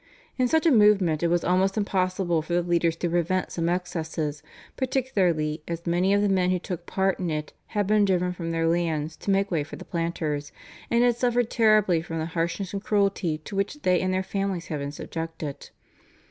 In 0.35 0.47
such 0.47 0.65
a 0.65 0.71
movement 0.71 1.21
it 1.21 1.27
was 1.27 1.43
almost 1.43 1.77
impossible 1.77 2.41
for 2.41 2.55
the 2.55 2.63
leaders 2.63 2.95
to 2.95 3.09
prevent 3.09 3.51
some 3.51 3.69
excesses, 3.69 4.41
particularly 4.75 5.61
as 5.67 5.85
many 5.85 6.11
of 6.11 6.23
the 6.23 6.27
men 6.27 6.49
who 6.49 6.57
took 6.57 6.87
part 6.87 7.19
in 7.19 7.29
it 7.29 7.53
had 7.77 7.85
been 7.85 8.03
driven 8.05 8.33
from 8.33 8.49
their 8.49 8.67
lands 8.67 9.15
to 9.17 9.29
make 9.29 9.51
way 9.51 9.63
for 9.63 9.75
the 9.75 9.85
Planters, 9.85 10.51
and 10.89 11.03
had 11.03 11.17
suffered 11.17 11.51
terribly 11.51 12.01
from 12.01 12.17
the 12.17 12.25
harshness 12.25 12.73
and 12.73 12.83
cruelty 12.83 13.37
to 13.45 13.55
which 13.55 13.83
they 13.83 14.01
and 14.01 14.11
their 14.11 14.23
families 14.23 14.69
had 14.69 14.79
been 14.79 14.91
subjected. 14.91 15.69